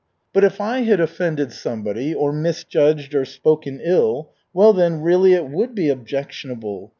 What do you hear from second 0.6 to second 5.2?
had offended somebody, or misjudged or spoken ill, well, then,